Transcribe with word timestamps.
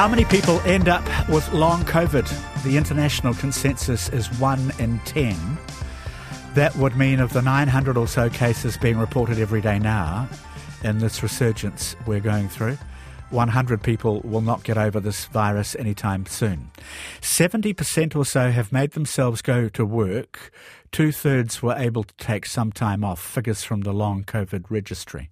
How 0.00 0.08
many 0.08 0.24
people 0.24 0.60
end 0.60 0.88
up 0.88 1.04
with 1.28 1.52
long 1.52 1.82
COVID? 1.82 2.62
The 2.62 2.78
international 2.78 3.34
consensus 3.34 4.08
is 4.08 4.28
1 4.40 4.72
in 4.78 4.98
10. 5.00 5.36
That 6.54 6.74
would 6.76 6.96
mean 6.96 7.20
of 7.20 7.34
the 7.34 7.42
900 7.42 7.98
or 7.98 8.08
so 8.08 8.30
cases 8.30 8.78
being 8.78 8.96
reported 8.96 9.38
every 9.38 9.60
day 9.60 9.78
now 9.78 10.26
in 10.82 11.00
this 11.00 11.22
resurgence 11.22 11.96
we're 12.06 12.20
going 12.20 12.48
through, 12.48 12.78
100 13.28 13.82
people 13.82 14.22
will 14.22 14.40
not 14.40 14.64
get 14.64 14.78
over 14.78 15.00
this 15.00 15.26
virus 15.26 15.76
anytime 15.76 16.24
soon. 16.24 16.70
70% 17.20 18.16
or 18.16 18.24
so 18.24 18.50
have 18.50 18.72
made 18.72 18.92
themselves 18.92 19.42
go 19.42 19.68
to 19.68 19.84
work. 19.84 20.50
Two 20.92 21.12
thirds 21.12 21.60
were 21.60 21.76
able 21.76 22.04
to 22.04 22.14
take 22.14 22.46
some 22.46 22.72
time 22.72 23.04
off, 23.04 23.20
figures 23.20 23.64
from 23.64 23.82
the 23.82 23.92
long 23.92 24.24
COVID 24.24 24.64
registry. 24.70 25.28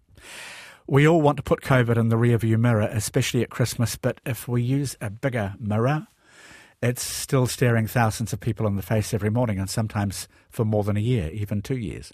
We 0.91 1.07
all 1.07 1.21
want 1.21 1.37
to 1.37 1.43
put 1.43 1.61
COVID 1.61 1.99
in 1.99 2.09
the 2.09 2.17
rearview 2.17 2.59
mirror, 2.59 2.89
especially 2.91 3.43
at 3.43 3.51
Christmas, 3.51 3.97
but 3.97 4.23
if 4.25 4.49
we 4.49 4.63
use 4.63 4.97
a 5.03 5.11
bigger 5.11 5.55
mirror, 5.61 6.07
it's 6.81 7.03
still 7.03 7.47
staring 7.47 7.87
thousands 7.87 8.33
of 8.33 8.41
people 8.41 8.67
in 8.67 8.77
the 8.77 8.83
face 8.83 9.13
every 9.13 9.29
morning 9.29 9.59
and 9.59 9.69
sometimes 9.69 10.29
for 10.49 10.65
more 10.65 10.85
than 10.85 10.97
a 10.97 11.01
year, 11.01 11.29
even 11.29 11.61
two 11.61 11.77
years. 11.77 12.11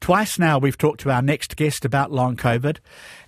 Twice 0.00 0.38
now 0.38 0.58
we've 0.58 0.78
talked 0.78 1.00
to 1.00 1.10
our 1.10 1.22
next 1.22 1.56
guest 1.56 1.84
about 1.84 2.12
long 2.12 2.36
COVID 2.36 2.78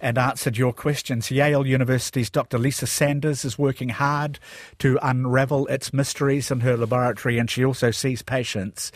and 0.01 0.19
answered 0.19 0.57
your 0.57 0.73
questions. 0.73 1.30
Yale 1.30 1.66
University's 1.66 2.30
Dr. 2.30 2.59
Lisa 2.59 2.87
Sanders 2.87 3.45
is 3.45 3.59
working 3.59 3.91
hard 3.91 4.39
to 4.79 4.99
unravel 5.02 5.66
its 5.66 5.93
mysteries 5.93 6.51
in 6.51 6.61
her 6.61 6.77
laboratory 6.77 7.39
and 7.39 7.51
she 7.51 7.65
also 7.65 7.91
sees 7.91 8.23
patients. 8.23 8.93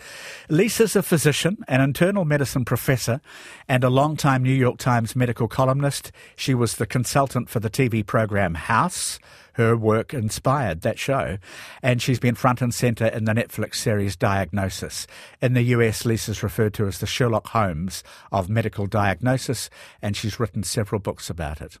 Lisa's 0.49 0.95
a 0.95 1.03
physician, 1.03 1.57
an 1.67 1.81
internal 1.81 2.25
medicine 2.25 2.65
professor, 2.65 3.21
and 3.67 3.83
a 3.83 3.89
long-time 3.89 4.43
New 4.43 4.53
York 4.53 4.77
Times 4.77 5.15
medical 5.15 5.47
columnist. 5.47 6.11
She 6.35 6.53
was 6.53 6.75
the 6.75 6.85
consultant 6.85 7.49
for 7.49 7.59
the 7.59 7.69
TV 7.69 8.05
program 8.05 8.55
House 8.55 9.19
her 9.53 9.75
work 9.75 10.13
inspired 10.13 10.81
that 10.81 10.99
show. 10.99 11.37
And 11.81 12.01
she's 12.01 12.19
been 12.19 12.35
front 12.35 12.61
and 12.61 12.73
centre 12.73 13.07
in 13.07 13.25
the 13.25 13.33
Netflix 13.33 13.75
series 13.75 14.15
Diagnosis. 14.15 15.07
In 15.41 15.53
the 15.53 15.63
US, 15.63 16.05
Lisa's 16.05 16.43
referred 16.43 16.73
to 16.75 16.87
as 16.87 16.99
the 16.99 17.07
Sherlock 17.07 17.47
Holmes 17.49 18.03
of 18.31 18.49
medical 18.49 18.87
diagnosis, 18.87 19.69
and 20.01 20.15
she's 20.15 20.39
written 20.39 20.63
several 20.63 20.99
books 20.99 21.29
about 21.29 21.61
it. 21.61 21.77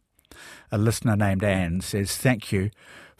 A 0.71 0.77
listener 0.77 1.15
named 1.15 1.43
Anne 1.43 1.81
says, 1.81 2.17
Thank 2.17 2.51
you 2.51 2.71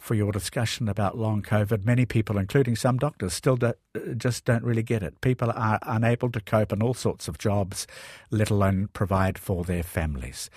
for 0.02 0.14
your 0.14 0.32
discussion 0.32 0.88
about 0.88 1.16
long 1.16 1.42
COVID. 1.42 1.84
Many 1.84 2.04
people, 2.04 2.36
including 2.36 2.74
some 2.74 2.98
doctors, 2.98 3.32
still 3.32 3.56
do, 3.56 3.72
just 4.16 4.44
don't 4.44 4.64
really 4.64 4.82
get 4.82 5.02
it. 5.02 5.20
People 5.20 5.52
are 5.54 5.78
unable 5.82 6.30
to 6.32 6.40
cope 6.40 6.72
in 6.72 6.82
all 6.82 6.94
sorts 6.94 7.28
of 7.28 7.38
jobs, 7.38 7.86
let 8.30 8.50
alone 8.50 8.88
provide 8.92 9.38
for 9.38 9.62
their 9.62 9.84
families. 9.84 10.50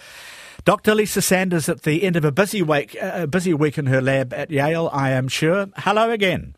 Dr. 0.63 0.95
Lisa 0.95 1.21
Sanders 1.21 1.69
at 1.69 1.83
the 1.83 2.03
end 2.03 2.15
of 2.15 2.25
a 2.25 2.31
busy 2.31 2.63
week, 2.63 2.97
a 2.99 3.27
busy 3.27 3.53
week 3.53 3.77
in 3.77 3.85
her 3.85 4.01
lab 4.01 4.33
at 4.33 4.49
Yale, 4.49 4.89
I 4.91 5.11
am 5.11 5.27
sure. 5.27 5.67
Hello 5.77 6.09
again. 6.09 6.55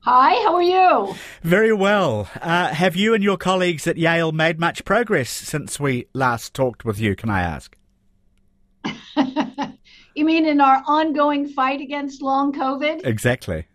Hi, 0.00 0.34
how 0.42 0.54
are 0.56 0.62
you? 0.62 1.14
Very 1.42 1.72
well. 1.72 2.28
Uh, 2.42 2.68
have 2.68 2.96
you 2.96 3.14
and 3.14 3.24
your 3.24 3.38
colleagues 3.38 3.86
at 3.86 3.96
Yale 3.96 4.32
made 4.32 4.58
much 4.58 4.84
progress 4.84 5.30
since 5.30 5.78
we 5.78 6.08
last 6.12 6.52
talked 6.52 6.84
with 6.84 6.98
you, 6.98 7.14
can 7.14 7.30
I 7.30 7.40
ask? 7.42 7.76
You 10.14 10.24
mean 10.24 10.46
in 10.46 10.60
our 10.60 10.82
ongoing 10.86 11.48
fight 11.48 11.80
against 11.80 12.22
long 12.22 12.52
COVID? 12.52 13.04
Exactly. 13.04 13.66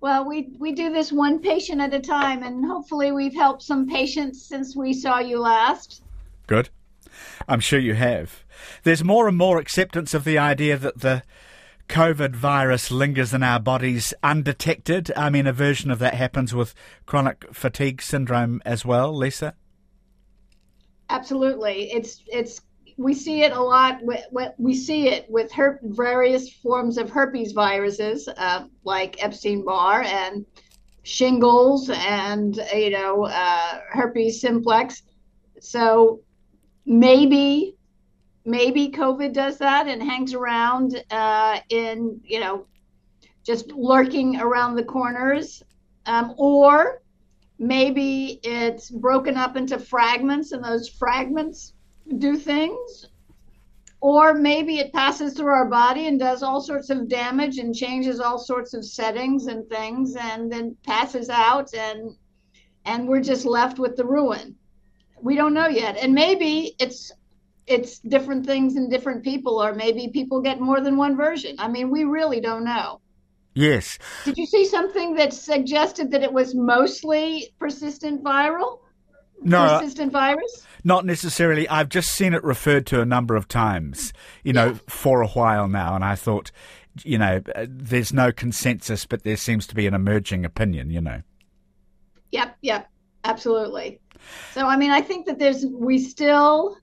Well, 0.00 0.26
we, 0.26 0.54
we 0.58 0.72
do 0.72 0.92
this 0.92 1.12
one 1.12 1.40
patient 1.40 1.80
at 1.80 1.94
a 1.94 2.00
time, 2.00 2.42
and 2.42 2.64
hopefully 2.64 3.12
we've 3.12 3.34
helped 3.34 3.62
some 3.62 3.86
patients 3.86 4.42
since 4.42 4.74
we 4.74 4.94
saw 4.94 5.18
you 5.18 5.38
last. 5.38 6.02
Good. 6.46 6.70
I'm 7.46 7.60
sure 7.60 7.78
you 7.78 7.94
have. 7.94 8.44
There's 8.82 9.04
more 9.04 9.28
and 9.28 9.36
more 9.36 9.58
acceptance 9.58 10.14
of 10.14 10.24
the 10.24 10.38
idea 10.38 10.78
that 10.78 11.00
the 11.00 11.22
COVID 11.88 12.34
virus 12.34 12.90
lingers 12.90 13.34
in 13.34 13.42
our 13.42 13.60
bodies 13.60 14.14
undetected. 14.22 15.12
I 15.14 15.28
mean, 15.28 15.46
a 15.46 15.52
version 15.52 15.90
of 15.90 15.98
that 15.98 16.14
happens 16.14 16.54
with 16.54 16.74
chronic 17.04 17.44
fatigue 17.52 18.00
syndrome 18.00 18.62
as 18.64 18.84
well, 18.84 19.14
Lisa. 19.14 19.54
Absolutely. 21.10 21.92
It's 21.92 22.22
it's 22.26 22.62
we 22.96 23.14
see 23.14 23.42
it 23.42 23.52
a 23.52 23.60
lot. 23.60 24.00
We 24.58 24.74
see 24.74 25.08
it 25.08 25.30
with 25.30 25.52
her- 25.52 25.80
various 25.82 26.50
forms 26.50 26.98
of 26.98 27.10
herpes 27.10 27.52
viruses, 27.52 28.28
uh, 28.28 28.64
like 28.84 29.22
Epstein 29.22 29.64
Barr 29.64 30.02
and 30.02 30.44
shingles, 31.02 31.90
and 31.90 32.56
you 32.74 32.90
know 32.90 33.26
uh, 33.26 33.80
herpes 33.90 34.40
simplex. 34.40 35.02
So 35.60 36.20
maybe 36.86 37.76
maybe 38.44 38.88
COVID 38.88 39.32
does 39.32 39.58
that 39.58 39.86
and 39.86 40.02
hangs 40.02 40.34
around 40.34 41.02
uh, 41.10 41.60
in 41.68 42.20
you 42.24 42.40
know 42.40 42.66
just 43.44 43.72
lurking 43.72 44.40
around 44.40 44.76
the 44.76 44.84
corners, 44.84 45.62
um, 46.06 46.34
or 46.36 47.02
maybe 47.58 48.40
it's 48.42 48.90
broken 48.90 49.36
up 49.36 49.56
into 49.56 49.78
fragments, 49.78 50.52
and 50.52 50.64
those 50.64 50.88
fragments 50.88 51.74
do 52.18 52.36
things 52.36 53.06
or 54.02 54.34
maybe 54.34 54.78
it 54.78 54.92
passes 54.92 55.32
through 55.32 55.52
our 55.52 55.68
body 55.68 56.08
and 56.08 56.18
does 56.18 56.42
all 56.42 56.60
sorts 56.60 56.90
of 56.90 57.08
damage 57.08 57.58
and 57.58 57.72
changes 57.72 58.18
all 58.18 58.36
sorts 58.36 58.74
of 58.74 58.84
settings 58.84 59.46
and 59.46 59.68
things 59.68 60.16
and 60.16 60.52
then 60.52 60.76
passes 60.84 61.30
out 61.30 61.72
and 61.72 62.16
and 62.84 63.06
we're 63.06 63.20
just 63.20 63.46
left 63.46 63.78
with 63.78 63.94
the 63.94 64.04
ruin. 64.04 64.56
We 65.20 65.36
don't 65.36 65.54
know 65.54 65.68
yet. 65.68 65.96
And 65.96 66.12
maybe 66.12 66.74
it's 66.80 67.12
it's 67.68 68.00
different 68.00 68.44
things 68.44 68.74
in 68.74 68.90
different 68.90 69.22
people 69.22 69.62
or 69.62 69.72
maybe 69.72 70.08
people 70.08 70.40
get 70.40 70.60
more 70.60 70.80
than 70.80 70.96
one 70.96 71.16
version. 71.16 71.54
I 71.60 71.68
mean 71.68 71.88
we 71.88 72.02
really 72.02 72.40
don't 72.40 72.64
know. 72.64 73.00
Yes. 73.54 73.98
Did 74.24 74.36
you 74.36 74.46
see 74.46 74.64
something 74.64 75.14
that 75.14 75.32
suggested 75.32 76.10
that 76.10 76.24
it 76.24 76.32
was 76.32 76.56
mostly 76.56 77.54
persistent 77.60 78.24
viral 78.24 78.80
no, 79.44 79.78
persistent 79.78 80.12
virus? 80.12 80.66
Not 80.84 81.04
necessarily. 81.04 81.68
I've 81.68 81.88
just 81.88 82.10
seen 82.10 82.34
it 82.34 82.42
referred 82.42 82.86
to 82.86 83.00
a 83.00 83.04
number 83.04 83.36
of 83.36 83.48
times, 83.48 84.12
you 84.42 84.52
know, 84.52 84.68
yeah. 84.68 84.78
for 84.88 85.22
a 85.22 85.28
while 85.28 85.68
now, 85.68 85.94
and 85.94 86.04
I 86.04 86.14
thought, 86.14 86.50
you 87.04 87.18
know, 87.18 87.42
there's 87.66 88.12
no 88.12 88.32
consensus, 88.32 89.06
but 89.06 89.22
there 89.22 89.36
seems 89.36 89.66
to 89.68 89.74
be 89.74 89.86
an 89.86 89.94
emerging 89.94 90.44
opinion, 90.44 90.90
you 90.90 91.00
know. 91.00 91.22
Yep, 92.32 92.56
yep, 92.62 92.90
absolutely. 93.24 94.00
So, 94.52 94.66
I 94.66 94.76
mean, 94.76 94.90
I 94.90 95.00
think 95.00 95.26
that 95.26 95.38
there's, 95.38 95.66
we 95.66 95.98
still, 95.98 96.76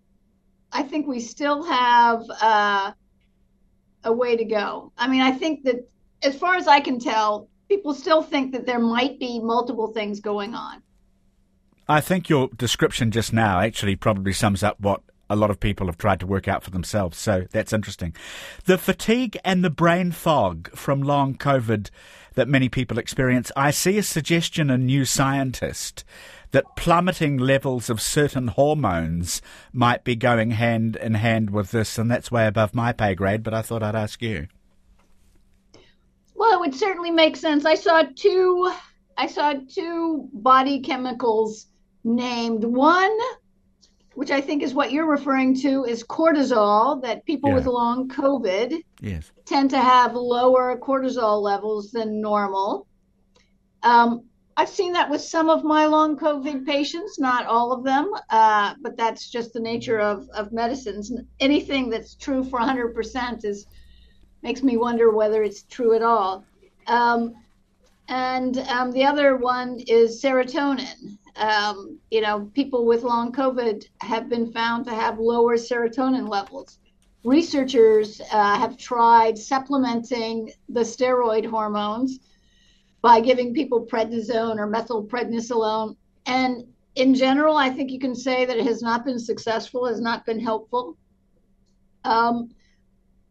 I 0.72 0.84
think 0.84 1.08
we 1.08 1.20
still 1.20 1.64
have 1.64 2.24
uh, 2.42 2.92
a 4.04 4.14
way 4.14 4.36
to 4.36 4.46
go. 4.46 4.92
I 4.98 5.08
mean, 5.08 5.22
I 5.22 5.32
think 5.32 5.64
that 5.64 5.88
as 6.24 6.36
far 6.36 6.56
as 6.56 6.68
I 6.68 6.80
can 6.80 7.00
tell, 7.00 7.50
people 7.68 7.94
still 7.94 8.22
think 8.22 8.52
that 8.54 8.66
there 8.66 8.80
might 8.80 9.20
be 9.20 9.40
multiple 9.40 9.88
things 9.88 10.20
going 10.20 10.54
on. 10.54 10.82
I 11.90 12.02
think 12.02 12.30
your 12.30 12.50
description 12.50 13.10
just 13.10 13.34
now 13.34 13.62
actually 13.62 13.96
probably 13.96 14.32
sums 14.32 14.62
up 14.62 14.80
what 14.80 15.02
a 15.28 15.36
lot 15.36 15.50
of 15.50 15.60
people 15.60 15.88
have 15.88 15.98
tried 15.98 16.20
to 16.20 16.28
work 16.28 16.48
out 16.48 16.64
for 16.64 16.70
themselves. 16.70 17.18
So 17.18 17.46
that's 17.52 17.74
interesting. 17.74 18.16
The 18.66 18.78
fatigue 18.78 19.40
and 19.44 19.64
the 19.64 19.72
brain 19.72 20.12
fog 20.12 20.70
from 20.76 21.02
long 21.02 21.34
COVID 21.34 21.90
that 22.36 22.48
many 22.48 22.70
people 22.70 23.00
experience, 23.00 23.52
I 23.56 23.72
see 23.72 23.98
a 23.98 24.04
suggestion 24.04 24.70
in 24.70 24.86
New 24.86 25.04
Scientist 25.04 26.04
that 26.52 26.76
plummeting 26.76 27.38
levels 27.38 27.90
of 27.90 28.02
certain 28.02 28.50
hormones 28.50 29.42
might 29.74 30.04
be 30.04 30.16
going 30.16 30.52
hand 30.52 30.96
in 30.96 31.16
hand 31.16 31.50
with 31.50 31.72
this, 31.72 31.98
and 31.98 32.10
that's 32.10 32.32
way 32.32 32.46
above 32.46 32.76
my 32.76 32.92
pay 32.92 33.16
grade, 33.16 33.42
but 33.42 33.54
I 33.56 33.64
thought 33.64 33.82
I'd 33.82 33.96
ask 33.96 34.22
you. 34.22 34.48
Well, 36.36 36.54
it 36.54 36.60
would 36.60 36.76
certainly 36.76 37.12
make 37.12 37.36
sense. 37.36 37.66
I 37.66 37.76
saw 37.76 38.04
two 38.16 38.72
I 39.18 39.28
saw 39.28 39.54
two 39.70 40.30
body 40.32 40.80
chemicals 40.80 41.68
named 42.10 42.64
one 42.64 43.18
which 44.20 44.32
I 44.32 44.42
think 44.42 44.64
is 44.64 44.74
what 44.74 44.92
you're 44.92 45.10
referring 45.10 45.56
to, 45.62 45.86
is 45.86 46.04
cortisol, 46.04 47.02
that 47.04 47.24
people 47.24 47.52
yeah. 47.52 47.56
with 47.56 47.68
long 47.68 48.10
COVID 48.10 48.84
yes. 49.00 49.32
tend 49.46 49.70
to 49.70 49.80
have 49.80 50.14
lower 50.14 50.78
cortisol 50.78 51.42
levels 51.42 51.92
than 51.92 52.20
normal. 52.20 52.86
Um, 53.82 54.26
I've 54.58 54.68
seen 54.68 54.92
that 54.92 55.10
with 55.10 55.22
some 55.22 55.50
of 55.50 55.64
my 55.64 55.86
long 55.86 56.18
COVID 56.18 56.66
patients, 56.66 57.18
not 57.18 57.46
all 57.46 57.72
of 57.72 57.86
them, 57.86 58.12
uh, 58.30 58.74
but 58.82 58.98
that's 58.98 59.30
just 59.30 59.54
the 59.54 59.62
nature 59.62 60.02
of, 60.02 60.28
of 60.36 60.52
medicines. 60.52 61.14
Anything 61.40 61.90
that's 61.90 62.16
true 62.16 62.44
for 62.44 62.60
100% 62.60 63.46
is 63.46 63.68
makes 64.42 64.62
me 64.64 64.76
wonder 64.76 65.12
whether 65.12 65.44
it's 65.44 65.64
true 65.64 65.96
at 65.96 66.02
all. 66.02 66.44
Um, 66.88 67.36
and 68.10 68.58
um, 68.68 68.92
the 68.92 69.06
other 69.06 69.38
one 69.38 69.80
is 69.88 70.22
serotonin 70.22 71.20
um, 71.40 71.98
you 72.12 72.22
know, 72.22 72.52
people 72.54 72.86
with 72.86 73.04
long 73.04 73.32
COVID 73.32 73.86
have 74.02 74.30
been 74.30 74.52
found 74.52 74.86
to 74.86 74.92
have 74.92 75.20
lower 75.20 75.56
serotonin 75.56 76.28
levels. 76.28 76.80
Researchers 77.24 78.22
uh, 78.32 78.58
have 78.58 78.78
tried 78.78 79.38
supplementing 79.38 80.52
the 80.68 80.82
steroid 80.82 81.46
hormones 81.46 82.20
by 83.02 83.22
giving 83.22 83.54
people 83.54 83.86
prednisone 83.86 84.58
or 84.58 84.68
methylprednisolone. 84.68 85.96
And 86.26 86.66
in 86.96 87.16
general, 87.16 87.56
I 87.56 87.70
think 87.70 87.92
you 87.92 88.00
can 88.00 88.16
say 88.16 88.46
that 88.46 88.58
it 88.58 88.66
has 88.66 88.82
not 88.82 89.06
been 89.06 89.20
successful, 89.20 89.88
has 89.88 90.02
not 90.02 90.26
been 90.26 90.40
helpful. 90.40 90.98
Um, 92.04 92.50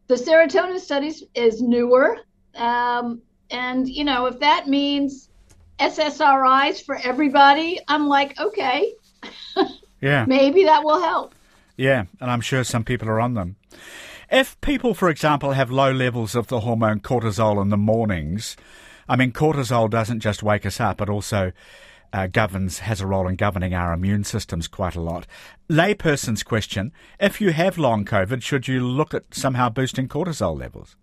the 0.07 0.15
serotonin 0.15 0.79
studies 0.79 1.23
is 1.35 1.61
newer. 1.61 2.17
Um, 2.55 3.21
and, 3.51 3.87
you 3.87 4.03
know, 4.03 4.25
if 4.25 4.39
that 4.39 4.67
means 4.67 5.28
SSRIs 5.79 6.85
for 6.85 6.99
everybody, 7.03 7.79
I'm 7.87 8.07
like, 8.07 8.39
okay. 8.39 8.93
yeah. 10.01 10.25
Maybe 10.27 10.63
that 10.65 10.83
will 10.83 11.01
help. 11.01 11.33
Yeah, 11.77 12.05
and 12.19 12.29
I'm 12.29 12.41
sure 12.41 12.63
some 12.63 12.83
people 12.83 13.07
are 13.09 13.21
on 13.21 13.35
them. 13.35 13.55
If 14.31 14.59
people, 14.61 14.93
for 14.93 15.09
example, 15.09 15.53
have 15.53 15.71
low 15.71 15.91
levels 15.91 16.35
of 16.35 16.47
the 16.47 16.59
hormone 16.59 16.99
cortisol 16.99 17.61
in 17.61 17.69
the 17.69 17.77
mornings, 17.77 18.57
I 19.07 19.15
mean, 19.15 19.31
cortisol 19.31 19.89
doesn't 19.89 20.19
just 20.19 20.43
wake 20.43 20.65
us 20.65 20.79
up, 20.79 21.01
it 21.01 21.09
also 21.09 21.51
uh, 22.13 22.27
governs, 22.27 22.79
has 22.79 23.01
a 23.01 23.07
role 23.07 23.27
in 23.27 23.35
governing 23.35 23.73
our 23.73 23.93
immune 23.93 24.23
systems 24.23 24.67
quite 24.67 24.95
a 24.95 25.01
lot. 25.01 25.25
Layperson's 25.69 26.43
question 26.43 26.91
if 27.19 27.41
you 27.41 27.51
have 27.51 27.77
long 27.77 28.05
COVID, 28.05 28.43
should 28.43 28.67
you 28.67 28.81
look 28.81 29.13
at 29.13 29.33
somehow 29.33 29.69
boosting 29.69 30.07
cortisol 30.07 30.59
levels? 30.59 30.95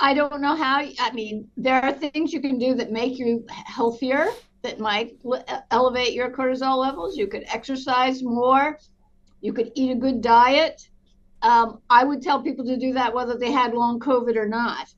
I 0.00 0.14
don't 0.14 0.40
know 0.40 0.56
how. 0.56 0.80
I 0.98 1.12
mean, 1.12 1.48
there 1.56 1.80
are 1.82 1.92
things 1.92 2.32
you 2.32 2.40
can 2.40 2.58
do 2.58 2.74
that 2.74 2.90
make 2.90 3.18
you 3.18 3.46
healthier, 3.48 4.28
that 4.62 4.78
might 4.78 5.16
elevate 5.70 6.12
your 6.12 6.30
cortisol 6.30 6.78
levels. 6.78 7.16
You 7.16 7.26
could 7.26 7.44
exercise 7.46 8.22
more. 8.22 8.78
You 9.40 9.52
could 9.52 9.72
eat 9.74 9.90
a 9.90 9.94
good 9.94 10.20
diet. 10.20 10.88
Um, 11.42 11.80
I 11.88 12.04
would 12.04 12.22
tell 12.22 12.42
people 12.42 12.64
to 12.66 12.76
do 12.76 12.92
that 12.92 13.14
whether 13.14 13.36
they 13.38 13.50
had 13.50 13.72
long 13.72 13.98
COVID 14.00 14.36
or 14.36 14.46
not. 14.46 14.92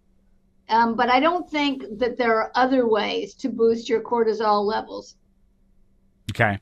Um, 0.68 0.96
but 0.96 1.08
I 1.08 1.20
don't 1.20 1.48
think 1.50 1.84
that 1.98 2.16
there 2.16 2.36
are 2.36 2.50
other 2.54 2.88
ways 2.88 3.34
to 3.34 3.48
boost 3.48 3.88
your 3.88 4.00
cortisol 4.00 4.64
levels. 4.64 5.16
Okay. 6.30 6.58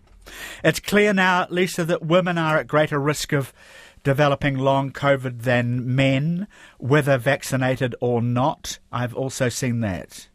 It's 0.63 0.81
clear 0.81 1.13
now, 1.13 1.47
Lisa, 1.49 1.85
that 1.85 2.05
women 2.05 2.37
are 2.37 2.59
at 2.59 2.67
greater 2.67 2.99
risk 2.99 3.33
of 3.33 3.53
developing 4.02 4.58
long 4.58 4.91
COVID 4.93 5.43
than 5.43 5.94
men, 5.94 6.49
whether 6.79 7.19
vaccinated 7.19 7.94
or 8.00 8.23
not. 8.23 8.79
I've 8.93 9.14
also 9.14 9.49
seen 9.49 9.81
that. 9.81 10.29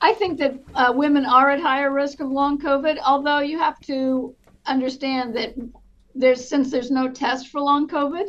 I 0.00 0.12
think 0.14 0.38
that 0.38 0.58
uh, 0.74 0.92
women 0.94 1.24
are 1.24 1.50
at 1.50 1.60
higher 1.60 1.90
risk 1.90 2.20
of 2.20 2.30
long 2.30 2.58
COVID, 2.60 2.98
although 3.04 3.40
you 3.40 3.58
have 3.58 3.80
to 3.80 4.34
understand 4.66 5.34
that 5.36 5.54
there's 6.14 6.46
since 6.46 6.70
there's 6.70 6.90
no 6.90 7.10
test 7.10 7.48
for 7.48 7.60
long 7.60 7.88
COVID, 7.88 8.28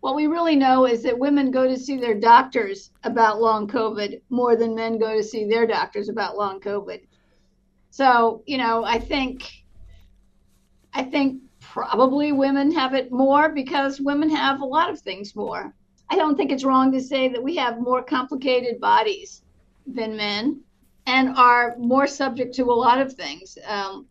what 0.00 0.14
we 0.14 0.26
really 0.26 0.56
know 0.56 0.86
is 0.86 1.02
that 1.02 1.18
women 1.18 1.50
go 1.50 1.66
to 1.66 1.76
see 1.76 1.96
their 1.96 2.14
doctors 2.14 2.90
about 3.02 3.40
long 3.40 3.66
COVID 3.66 4.20
more 4.30 4.56
than 4.56 4.74
men 4.74 4.98
go 4.98 5.16
to 5.16 5.22
see 5.22 5.44
their 5.44 5.66
doctors 5.66 6.08
about 6.08 6.36
long 6.36 6.60
COVID. 6.60 7.00
So, 7.90 8.42
you 8.46 8.58
know, 8.58 8.84
I 8.84 8.98
think 9.00 9.64
I 10.94 11.02
think 11.02 11.42
probably 11.72 12.32
women 12.32 12.72
have 12.72 12.94
it 12.94 13.12
more 13.12 13.50
because 13.50 14.00
women 14.00 14.30
have 14.30 14.60
a 14.60 14.64
lot 14.64 14.90
of 14.90 14.98
things 15.00 15.36
more. 15.36 15.74
I 16.10 16.16
don't 16.16 16.36
think 16.36 16.50
it's 16.50 16.64
wrong 16.64 16.90
to 16.92 17.00
say 17.00 17.28
that 17.28 17.42
we 17.42 17.56
have 17.56 17.78
more 17.80 18.02
complicated 18.02 18.80
bodies 18.80 19.42
than 19.86 20.16
men 20.16 20.62
and 21.06 21.36
are 21.36 21.76
more 21.78 22.06
subject 22.06 22.54
to 22.54 22.64
a 22.64 22.72
lot 22.72 23.00
of 23.00 23.12
things, 23.12 23.58
um, 23.66 24.06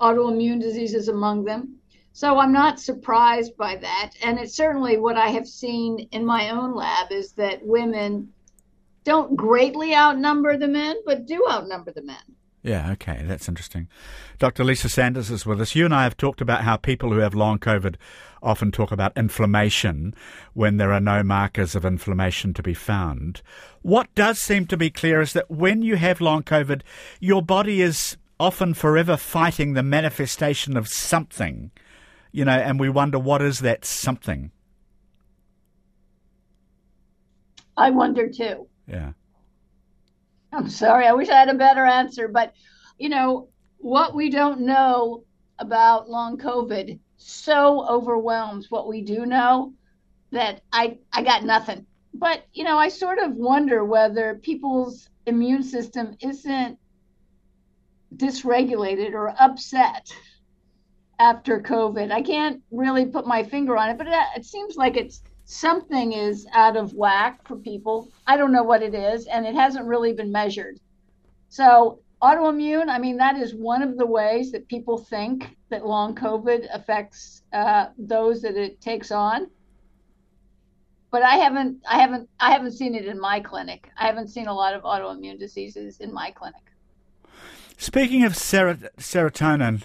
autoimmune 0.00 0.60
diseases 0.60 1.08
among 1.08 1.44
them. 1.44 1.76
So 2.12 2.38
I'm 2.38 2.52
not 2.52 2.80
surprised 2.80 3.56
by 3.56 3.76
that. 3.76 4.12
And 4.22 4.38
it's 4.38 4.54
certainly 4.54 4.96
what 4.96 5.16
I 5.16 5.28
have 5.28 5.48
seen 5.48 6.08
in 6.12 6.24
my 6.24 6.50
own 6.50 6.74
lab 6.74 7.10
is 7.10 7.32
that 7.32 7.64
women 7.64 8.32
don't 9.04 9.36
greatly 9.36 9.94
outnumber 9.94 10.56
the 10.56 10.68
men, 10.68 10.96
but 11.04 11.26
do 11.26 11.46
outnumber 11.50 11.92
the 11.92 12.02
men. 12.02 12.22
Yeah, 12.62 12.92
okay, 12.92 13.22
that's 13.24 13.48
interesting. 13.48 13.88
Dr. 14.38 14.64
Lisa 14.64 14.90
Sanders 14.90 15.30
is 15.30 15.46
with 15.46 15.60
us. 15.60 15.74
You 15.74 15.86
and 15.86 15.94
I 15.94 16.02
have 16.02 16.16
talked 16.16 16.42
about 16.42 16.62
how 16.62 16.76
people 16.76 17.10
who 17.10 17.18
have 17.18 17.34
long 17.34 17.58
COVID 17.58 17.96
often 18.42 18.70
talk 18.70 18.92
about 18.92 19.16
inflammation 19.16 20.14
when 20.52 20.76
there 20.76 20.92
are 20.92 21.00
no 21.00 21.22
markers 21.22 21.74
of 21.74 21.86
inflammation 21.86 22.52
to 22.54 22.62
be 22.62 22.74
found. 22.74 23.40
What 23.80 24.14
does 24.14 24.38
seem 24.38 24.66
to 24.66 24.76
be 24.76 24.90
clear 24.90 25.22
is 25.22 25.32
that 25.32 25.50
when 25.50 25.80
you 25.80 25.96
have 25.96 26.20
long 26.20 26.42
COVID, 26.42 26.82
your 27.18 27.42
body 27.42 27.80
is 27.80 28.18
often 28.38 28.74
forever 28.74 29.16
fighting 29.16 29.72
the 29.72 29.82
manifestation 29.82 30.76
of 30.76 30.88
something 30.88 31.70
you 32.32 32.44
know, 32.44 32.52
and 32.52 32.78
we 32.78 32.88
wonder 32.88 33.18
what 33.18 33.42
is 33.42 33.60
that 33.60 33.84
something. 33.84 34.50
I 37.76 37.90
wonder 37.90 38.28
too. 38.28 38.66
Yeah. 38.86 39.12
I'm 40.52 40.68
sorry. 40.68 41.06
I 41.06 41.12
wish 41.12 41.28
I 41.28 41.38
had 41.38 41.48
a 41.48 41.54
better 41.54 41.84
answer, 41.84 42.28
but 42.28 42.54
you 42.98 43.08
know 43.08 43.48
what 43.78 44.14
we 44.14 44.30
don't 44.30 44.60
know 44.60 45.24
about 45.58 46.10
long 46.10 46.38
COVID 46.38 46.98
so 47.16 47.86
overwhelms 47.86 48.70
what 48.70 48.88
we 48.88 49.02
do 49.02 49.26
know 49.26 49.74
that 50.32 50.62
I 50.72 50.98
I 51.12 51.22
got 51.22 51.44
nothing. 51.44 51.86
But 52.14 52.44
you 52.52 52.64
know, 52.64 52.78
I 52.78 52.88
sort 52.88 53.18
of 53.18 53.34
wonder 53.34 53.84
whether 53.84 54.34
people's 54.36 55.08
immune 55.26 55.62
system 55.62 56.16
isn't 56.20 56.78
dysregulated 58.16 59.12
or 59.12 59.34
upset 59.38 60.12
after 61.18 61.60
COVID. 61.60 62.10
I 62.10 62.22
can't 62.22 62.62
really 62.70 63.06
put 63.06 63.26
my 63.26 63.44
finger 63.44 63.76
on 63.76 63.90
it, 63.90 63.98
but 63.98 64.06
it, 64.06 64.14
it 64.36 64.44
seems 64.44 64.76
like 64.76 64.96
it's 64.96 65.22
something 65.50 66.12
is 66.12 66.46
out 66.52 66.76
of 66.76 66.94
whack 66.94 67.46
for 67.46 67.56
people. 67.56 68.08
I 68.26 68.36
don't 68.36 68.52
know 68.52 68.62
what 68.62 68.82
it 68.82 68.94
is, 68.94 69.26
and 69.26 69.44
it 69.44 69.54
hasn't 69.54 69.84
really 69.84 70.12
been 70.12 70.30
measured. 70.30 70.78
So, 71.48 71.98
autoimmune, 72.22 72.88
I 72.88 72.98
mean, 72.98 73.16
that 73.16 73.36
is 73.36 73.52
one 73.52 73.82
of 73.82 73.98
the 73.98 74.06
ways 74.06 74.52
that 74.52 74.68
people 74.68 74.96
think 74.96 75.56
that 75.70 75.84
long 75.84 76.14
COVID 76.14 76.68
affects 76.72 77.42
uh, 77.52 77.86
those 77.98 78.42
that 78.42 78.56
it 78.56 78.80
takes 78.80 79.10
on. 79.10 79.50
But 81.10 81.24
I 81.24 81.34
haven't, 81.34 81.82
I 81.88 81.98
haven't, 81.98 82.28
I 82.38 82.52
haven't 82.52 82.72
seen 82.72 82.94
it 82.94 83.06
in 83.06 83.18
my 83.18 83.40
clinic. 83.40 83.90
I 83.98 84.06
haven't 84.06 84.28
seen 84.28 84.46
a 84.46 84.54
lot 84.54 84.74
of 84.74 84.82
autoimmune 84.82 85.40
diseases 85.40 85.98
in 85.98 86.14
my 86.14 86.30
clinic. 86.30 86.62
Speaking 87.76 88.22
of 88.22 88.36
ser- 88.36 88.90
serotonin, 88.98 89.82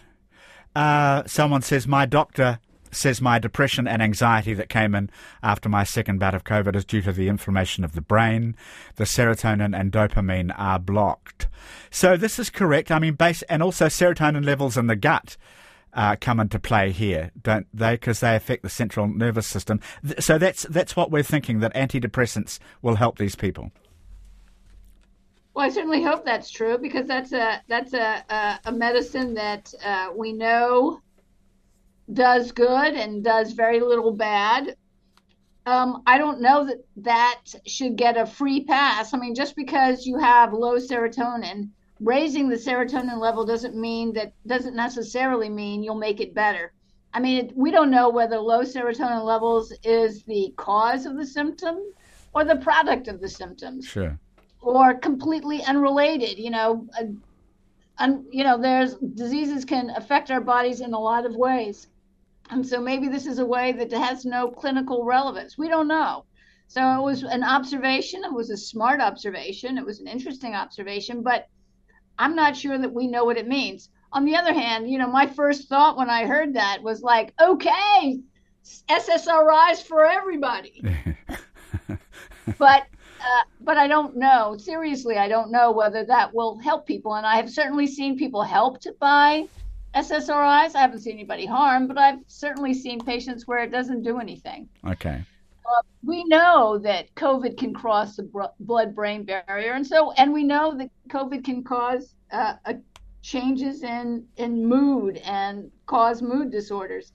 uh, 0.76 1.24
someone 1.26 1.64
says, 1.64 1.88
My 1.88 2.06
doctor 2.06 2.60
says 2.96 3.22
my 3.22 3.40
depression 3.40 3.88
and 3.88 4.02
anxiety 4.02 4.54
that 4.54 4.70
came 4.70 4.96
in 4.96 5.10
after 5.44 5.70
my 5.70 5.84
second 5.84 6.20
bout 6.20 6.34
of 6.34 6.44
COVID 6.44 6.76
is 6.76 6.86
due 6.86 7.02
to 7.02 7.12
the 7.12 7.28
inflammation 7.28 7.84
of 7.84 7.94
the 7.94 8.02
brain. 8.02 8.56
The 8.96 9.04
serotonin 9.04 9.78
and 9.78 9.92
dopamine 9.92 10.54
are 10.58 10.80
blocked. 10.80 11.48
So 11.92 12.18
this 12.18 12.40
is 12.40 12.50
correct. 12.50 12.92
I 12.92 13.00
mean, 13.00 13.16
base 13.16 13.42
and 13.44 13.62
also 13.62 13.88
serotonin 13.88 14.46
levels 14.46 14.78
in 14.78 14.88
the 14.88 14.96
gut. 14.96 15.38
Uh, 15.94 16.18
come 16.20 16.42
into 16.42 16.60
play 16.60 16.92
here, 16.92 17.32
don't 17.42 17.68
they? 17.74 17.94
Because 17.94 18.20
they 18.20 18.36
affect 18.36 18.64
the 18.64 18.70
central 18.70 19.08
nervous 19.08 19.48
system. 19.48 19.80
So 20.20 20.38
that's 20.38 20.64
that's 20.64 20.94
what 20.94 21.10
we're 21.10 21.24
thinking 21.24 21.62
that 21.62 21.74
antidepressants 21.74 22.60
will 22.82 22.96
help 22.96 23.18
these 23.18 23.36
people. 23.38 23.72
Well, 25.54 25.66
I 25.66 25.70
certainly 25.70 26.04
hope 26.04 26.25
that's 26.25 26.52
true 26.52 26.78
because 26.78 27.08
that's 27.08 27.32
a 27.32 27.62
that's 27.70 27.94
a 27.94 28.25
a, 28.30 28.60
a 28.66 28.72
medicine 28.74 29.36
that 29.36 29.74
uh, 29.86 30.10
we 30.14 30.34
know 30.34 31.00
does 32.12 32.52
good 32.52 32.94
and 32.94 33.24
does 33.24 33.54
very 33.54 33.80
little 33.80 34.12
bad. 34.12 34.76
Um, 35.66 36.04
I 36.06 36.18
don't 36.18 36.42
know 36.42 36.66
that 36.66 36.86
that 36.98 37.42
should 37.66 37.96
get 37.96 38.18
a 38.18 38.26
free 38.26 38.64
pass. 38.64 39.14
I 39.14 39.18
mean, 39.18 39.34
just 39.34 39.56
because 39.56 40.06
you 40.06 40.18
have 40.20 40.54
low 40.54 40.78
serotonin, 40.78 41.70
raising 42.00 42.50
the 42.50 42.56
serotonin 42.56 43.20
level 43.20 43.46
doesn't 43.46 43.76
mean 43.76 44.14
that 44.14 44.34
doesn't 44.46 44.76
necessarily 44.76 45.50
mean 45.50 45.84
you'll 45.84 45.96
make 45.96 46.22
it 46.22 46.36
better. 46.36 46.72
I 47.14 47.20
mean, 47.20 47.46
it, 47.46 47.58
we 47.58 47.72
don't 47.72 47.90
know 47.90 48.10
whether 48.10 48.38
low 48.38 48.62
serotonin 48.62 49.24
levels 49.24 49.74
is 49.84 50.24
the 50.24 50.54
cause 50.58 51.06
of 51.06 51.18
the 51.18 51.26
symptom 51.26 51.78
or 52.34 52.44
the 52.44 52.58
product 52.58 53.08
of 53.08 53.20
the 53.20 53.30
symptoms. 53.30 53.88
Sure 53.88 54.20
or 54.66 54.96
completely 54.96 55.64
unrelated. 55.64 56.38
You 56.38 56.50
know, 56.50 56.88
uh, 57.00 57.06
un, 58.00 58.26
you 58.32 58.44
know, 58.44 58.60
there's 58.60 58.96
diseases 58.96 59.64
can 59.64 59.92
affect 59.92 60.32
our 60.32 60.42
bodies 60.42 60.82
in 60.82 60.94
a 60.94 61.00
lot 61.00 61.26
of 61.26 61.36
ways, 61.36 61.88
and 62.50 62.66
so 62.66 62.80
maybe 62.80 63.08
this 63.08 63.25
is 63.25 63.40
a 63.40 63.46
way 63.46 63.72
that 63.74 63.92
has 63.92 64.25
no 64.25 64.50
clinical 64.50 65.04
relevance. 65.04 65.58
We 65.58 65.68
don't 65.68 65.88
know. 65.88 66.25
So 66.68 66.82
it 67.00 67.04
was 67.04 67.24
an 67.24 67.44
observation. 67.44 68.24
It 68.24 68.34
was 68.34 68.50
a 68.50 68.58
smart 68.58 69.00
observation. 69.00 69.78
It 69.78 69.86
was 69.86 70.00
an 70.00 70.08
interesting 70.08 70.56
observation, 70.56 71.22
but 71.22 71.48
I'm 72.18 72.36
not 72.36 72.56
sure 72.56 72.78
that 72.78 72.94
we 72.94 73.08
know 73.08 73.25
what 73.25 73.38
it 73.38 73.48
means. 73.48 73.90
On 74.14 74.25
the 74.25 74.36
other 74.36 74.54
hand, 74.54 74.90
you 74.90 74.98
know, 74.98 75.08
my 75.08 75.28
first 75.28 75.68
thought 75.68 75.98
when 75.98 76.10
I 76.10 76.25
heard 76.25 76.54
that 76.54 76.82
was 76.82 77.02
like, 77.02 77.34
okay, 77.42 78.20
SSRIs 78.90 79.84
for 79.84 80.06
everybody. 80.06 80.82
but 82.58 82.84
uh, 83.25 83.44
but 83.62 83.78
I 83.78 83.88
don't 83.88 84.16
know. 84.16 84.56
Seriously, 84.58 85.18
I 85.18 85.28
don't 85.28 85.52
know 85.52 85.72
whether 85.72 86.06
that 86.06 86.34
will 86.34 86.60
help 86.60 86.86
people. 86.86 87.16
And 87.16 87.25
I 87.25 87.38
have 87.38 87.50
certainly 87.50 87.88
seen 87.88 88.18
people 88.18 88.44
helped 88.44 88.88
by 89.00 89.48
SSRIs. 89.96 90.75
I 90.75 90.80
haven't 90.80 91.00
seen 91.00 91.14
anybody 91.14 91.46
harmed, 91.46 91.88
but 91.88 91.98
I've 91.98 92.20
certainly 92.28 92.74
seen 92.74 93.00
patients 93.00 93.48
where 93.48 93.64
it 93.64 93.72
doesn't 93.72 94.04
do 94.04 94.20
anything. 94.20 94.68
Okay. 94.86 95.24
Uh, 95.66 95.82
we 96.04 96.24
know 96.25 96.78
that 96.78 97.14
COVID 97.16 97.58
can 97.58 97.74
cross 97.74 98.18
the 98.18 98.24
br- 98.24 98.44
blood-brain 98.60 99.24
barrier, 99.24 99.74
and 99.74 99.86
so 99.86 100.12
and 100.14 100.32
we 100.32 100.44
know 100.44 100.78
that 100.78 100.90
COVID 101.10 101.44
can 101.44 101.64
cause 101.64 102.16
uh, 102.32 102.56
changes 103.22 103.82
in 103.84 104.28
in 104.38 104.66
mood 104.66 105.18
and 105.18 105.72
cause 105.88 106.22
mood 106.22 106.52
disorders. 106.52 107.14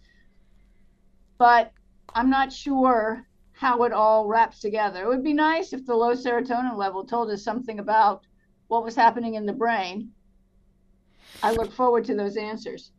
But 1.38 1.72
I'm 2.14 2.28
not 2.28 2.52
sure 2.52 3.26
how 3.52 3.84
it 3.84 3.92
all 3.92 4.26
wraps 4.26 4.58
together. 4.58 5.04
It 5.04 5.08
would 5.08 5.22
be 5.22 5.34
nice 5.34 5.72
if 5.72 5.86
the 5.86 5.94
low 5.94 6.14
serotonin 6.14 6.76
level 6.76 7.04
told 7.04 7.30
us 7.30 7.44
something 7.44 7.78
about 7.78 8.26
what 8.68 8.82
was 8.82 8.96
happening 8.96 9.34
in 9.34 9.46
the 9.46 9.52
brain. 9.52 10.10
I 11.42 11.52
look 11.52 11.72
forward 11.72 12.04
to 12.06 12.14
those 12.14 12.36
answers. 12.36 12.92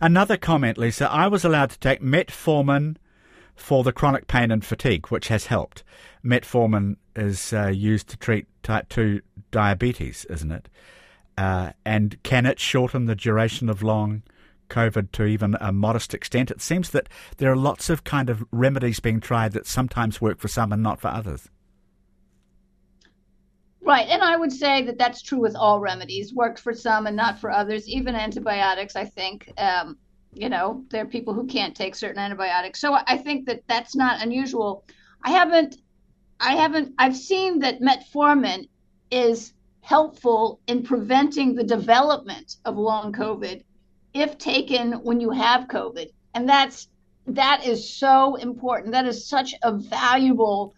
Another 0.00 0.36
comment, 0.36 0.78
Lisa. 0.78 1.10
I 1.10 1.28
was 1.28 1.44
allowed 1.44 1.70
to 1.70 1.78
take 1.78 2.00
metformin 2.00 2.96
for 3.54 3.84
the 3.84 3.92
chronic 3.92 4.26
pain 4.26 4.50
and 4.50 4.64
fatigue, 4.64 5.08
which 5.08 5.28
has 5.28 5.46
helped. 5.46 5.84
Metformin 6.24 6.96
is 7.14 7.52
uh, 7.52 7.66
used 7.66 8.08
to 8.08 8.16
treat 8.16 8.46
type 8.62 8.88
2 8.88 9.20
diabetes, 9.50 10.24
isn't 10.30 10.50
it? 10.50 10.68
Uh, 11.36 11.72
and 11.84 12.22
can 12.22 12.46
it 12.46 12.58
shorten 12.58 13.04
the 13.04 13.14
duration 13.14 13.68
of 13.68 13.82
long 13.82 14.22
COVID 14.68 15.12
to 15.12 15.24
even 15.24 15.56
a 15.60 15.72
modest 15.72 16.14
extent? 16.14 16.50
It 16.50 16.60
seems 16.60 16.90
that 16.90 17.08
there 17.36 17.52
are 17.52 17.56
lots 17.56 17.90
of 17.90 18.04
kind 18.04 18.30
of 18.30 18.44
remedies 18.50 19.00
being 19.00 19.20
tried 19.20 19.52
that 19.52 19.66
sometimes 19.66 20.20
work 20.20 20.38
for 20.38 20.48
some 20.48 20.72
and 20.72 20.82
not 20.82 21.00
for 21.00 21.08
others. 21.08 21.48
Right, 23.82 24.06
and 24.08 24.22
I 24.22 24.36
would 24.36 24.52
say 24.52 24.82
that 24.82 24.98
that's 24.98 25.22
true 25.22 25.40
with 25.40 25.56
all 25.56 25.80
remedies. 25.80 26.34
Worked 26.34 26.60
for 26.60 26.74
some 26.74 27.06
and 27.06 27.16
not 27.16 27.38
for 27.38 27.50
others. 27.50 27.88
Even 27.88 28.14
antibiotics, 28.14 28.94
I 28.94 29.04
think. 29.04 29.50
Um, 29.56 29.96
you 30.32 30.48
know, 30.48 30.84
there 30.90 31.02
are 31.02 31.08
people 31.08 31.34
who 31.34 31.46
can't 31.46 31.74
take 31.74 31.94
certain 31.94 32.20
antibiotics, 32.20 32.80
so 32.80 32.94
I 32.94 33.16
think 33.16 33.46
that 33.46 33.62
that's 33.66 33.96
not 33.96 34.22
unusual. 34.22 34.84
I 35.24 35.30
haven't, 35.30 35.76
I 36.38 36.54
haven't, 36.54 36.94
I've 36.98 37.16
seen 37.16 37.58
that 37.60 37.80
metformin 37.80 38.68
is 39.10 39.54
helpful 39.80 40.60
in 40.66 40.82
preventing 40.82 41.54
the 41.54 41.64
development 41.64 42.56
of 42.64 42.76
long 42.76 43.12
COVID 43.12 43.64
if 44.14 44.38
taken 44.38 44.92
when 44.92 45.20
you 45.20 45.30
have 45.30 45.68
COVID. 45.68 46.10
And 46.34 46.48
that's 46.48 46.88
that 47.26 47.66
is 47.66 47.88
so 47.88 48.36
important. 48.36 48.92
That 48.92 49.06
is 49.06 49.26
such 49.26 49.54
a 49.62 49.72
valuable 49.72 50.74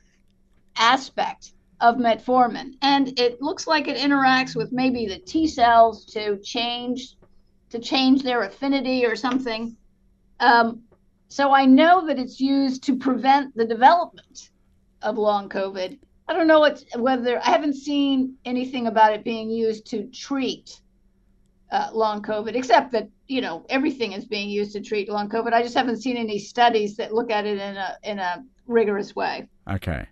aspect 0.77 1.53
of 1.83 1.97
metformin. 1.97 2.77
And 2.81 3.19
it 3.19 3.43
looks 3.43 3.67
like 3.67 3.89
it 3.89 3.99
interacts 3.99 4.57
with 4.57 4.73
maybe 4.73 5.07
the 5.07 5.19
T 5.19 5.47
cells 5.47 6.07
to 6.07 6.39
change 6.39 7.17
to 7.71 7.79
change 7.79 8.23
their 8.23 8.43
affinity 8.43 9.05
or 9.05 9.17
something. 9.17 9.77
Um, 10.41 10.83
so 11.29 11.53
I 11.53 11.65
know 11.65 12.07
that 12.07 12.19
it's 12.19 12.39
used 12.39 12.83
to 12.85 12.97
prevent 12.97 13.57
the 13.57 13.65
development 13.65 14.51
of 15.01 15.17
long 15.17 15.49
COVID. 15.49 15.99
I 16.29 16.33
don't 16.35 16.47
know 16.47 16.61
what, 16.61 16.85
whether 16.97 17.39
I 17.39 17.47
haven't 17.47 17.75
seen 17.75 18.37
anything 18.45 18.87
about 18.87 19.15
it 19.15 19.25
being 19.25 19.51
used 19.51 19.87
to 19.87 20.07
treat 20.09 20.83
uh, 21.71 21.89
long 21.95 22.21
COVID, 22.23 22.55
except 22.55 22.93
that 22.93 23.09
you 23.27 23.41
know 23.41 23.65
everything 23.71 24.13
is 24.13 24.27
being 24.27 24.51
used 24.51 24.73
to 24.75 24.81
treat 24.81 25.09
long 25.09 25.29
COVID. 25.29 25.53
I 25.55 25.63
just 25.63 25.75
haven't 25.75 26.03
seen 26.03 26.19
any 26.19 26.39
studies 26.39 26.97
that 26.97 27.15
look 27.15 27.31
at 27.31 27.47
it 27.47 27.59
in 27.59 27.77
a 27.77 27.97
in 28.05 28.19
a 28.19 28.45
rigorous 28.67 29.17
way. 29.17 29.49
Okay. 29.69 30.07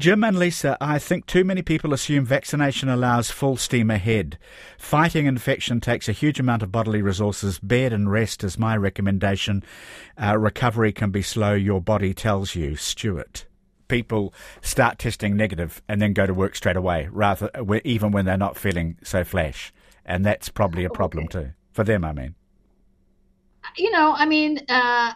Jim 0.00 0.24
and 0.24 0.38
Lisa, 0.38 0.78
I 0.80 0.98
think 0.98 1.26
too 1.26 1.44
many 1.44 1.60
people 1.60 1.92
assume 1.92 2.24
vaccination 2.24 2.88
allows 2.88 3.30
full 3.30 3.58
steam 3.58 3.90
ahead. 3.90 4.38
Fighting 4.78 5.26
infection 5.26 5.78
takes 5.78 6.08
a 6.08 6.12
huge 6.12 6.40
amount 6.40 6.62
of 6.62 6.72
bodily 6.72 7.02
resources. 7.02 7.58
Bed 7.58 7.92
and 7.92 8.10
rest 8.10 8.42
is 8.42 8.58
my 8.58 8.78
recommendation. 8.78 9.62
Uh, 10.16 10.38
recovery 10.38 10.90
can 10.90 11.10
be 11.10 11.20
slow, 11.20 11.52
your 11.52 11.82
body 11.82 12.14
tells 12.14 12.54
you. 12.54 12.76
Stuart. 12.76 13.44
People 13.88 14.32
start 14.62 14.98
testing 14.98 15.36
negative 15.36 15.82
and 15.86 16.00
then 16.00 16.14
go 16.14 16.24
to 16.24 16.32
work 16.32 16.56
straight 16.56 16.76
away, 16.76 17.06
rather 17.12 17.50
even 17.84 18.10
when 18.10 18.24
they're 18.24 18.38
not 18.38 18.56
feeling 18.56 18.96
so 19.02 19.22
flash, 19.22 19.70
and 20.06 20.24
that's 20.24 20.48
probably 20.48 20.84
a 20.84 20.90
problem 20.90 21.28
too 21.28 21.50
for 21.72 21.84
them. 21.84 22.06
I 22.06 22.12
mean, 22.14 22.34
you 23.76 23.90
know, 23.90 24.14
I 24.16 24.24
mean, 24.24 24.60
uh, 24.66 25.12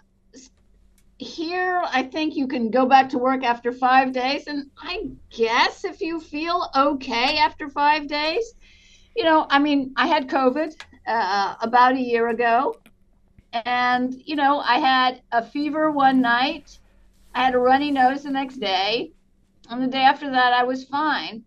here 1.25 1.83
I 1.87 2.02
think 2.02 2.37
you 2.37 2.47
can 2.47 2.71
go 2.71 2.87
back 2.87 3.09
to 3.11 3.19
work 3.19 3.45
after 3.45 3.73
five 3.73 4.12
days, 4.12 4.47
and 4.47 4.71
I 4.78 5.09
guess 5.31 5.85
if 5.85 6.00
you 6.00 6.21
feel 6.21 6.69
okay 6.76 7.38
after 7.38 7.69
five 7.69 8.09
days, 8.09 8.54
you 9.16 9.25
know, 9.25 9.47
I 9.50 9.59
mean, 9.59 9.93
I 9.97 10.07
had 10.07 10.28
COVID 10.28 10.75
uh, 11.07 11.54
about 11.61 11.95
a 11.95 12.00
year 12.00 12.28
ago, 12.28 12.76
and 13.52 14.14
you 14.25 14.37
know, 14.37 14.61
I 14.61 14.78
had 14.78 15.23
a 15.33 15.43
fever 15.45 15.90
one 15.90 16.21
night 16.21 16.78
I 17.35 17.43
had 17.45 17.54
a 17.54 17.59
runny 17.59 17.90
nose 17.90 18.23
the 18.23 18.31
next 18.31 18.57
day. 18.57 19.12
And 19.69 19.83
the 19.83 19.88
day 19.88 20.02
after 20.02 20.31
that, 20.31 20.52
I 20.52 20.62
was 20.62 20.85
fine. 20.85 21.45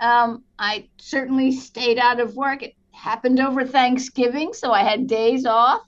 Um, 0.00 0.44
I 0.58 0.88
certainly 0.96 1.52
stayed 1.52 1.98
out 1.98 2.20
of 2.20 2.36
work. 2.36 2.62
It 2.62 2.74
happened 2.92 3.40
over 3.40 3.66
Thanksgiving, 3.66 4.52
so 4.52 4.72
I 4.72 4.82
had 4.82 5.06
days 5.06 5.44
off. 5.46 5.82